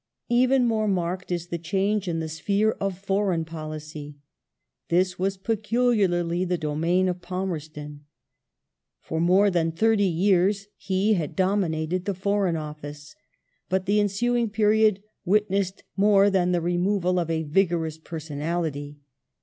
[0.29, 4.17] Even more marked is the change in the sphere of foreign policy.
[4.89, 8.05] This was peculiarly the domain of Palmerston.
[8.99, 13.15] For more than thirty years he had dominated the Foreign Office.
[13.69, 18.97] But the ensuing period witnessed more than the removal of a vigorous personality.